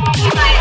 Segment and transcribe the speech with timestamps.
[0.00, 0.59] Might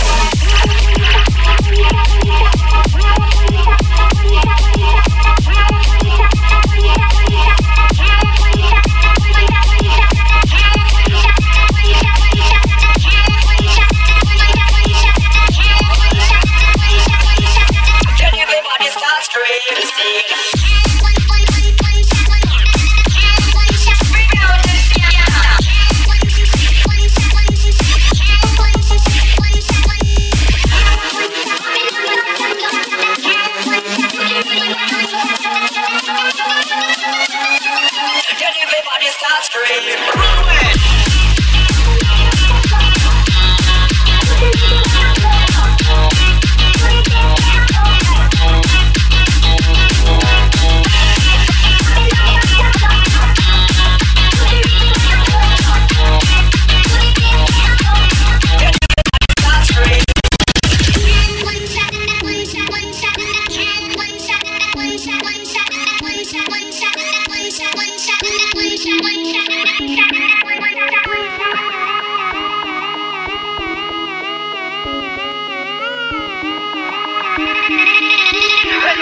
[78.91, 78.95] I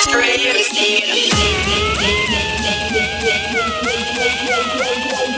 [0.00, 1.30] straight, straight, straight,
[4.94, 5.33] straight,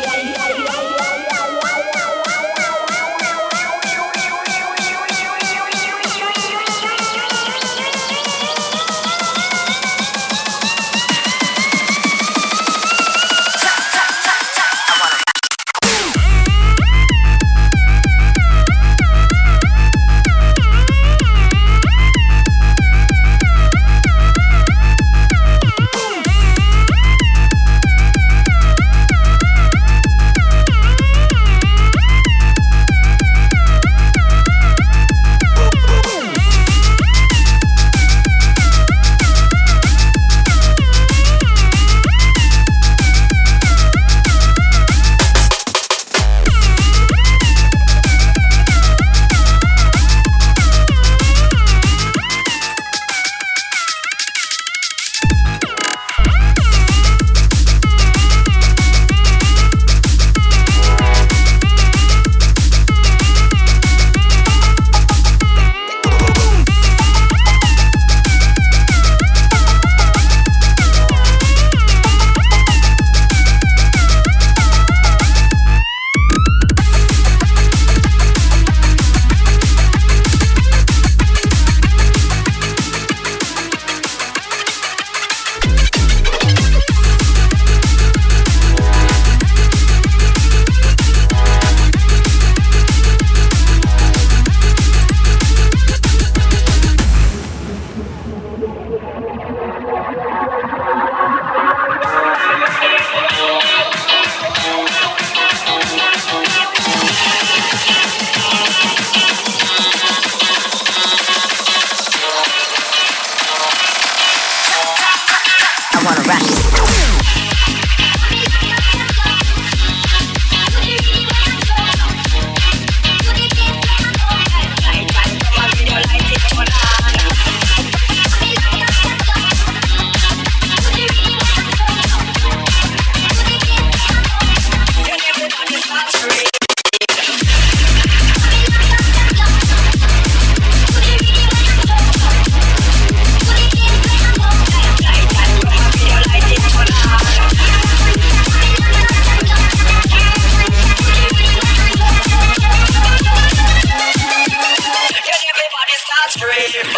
[156.31, 156.96] straight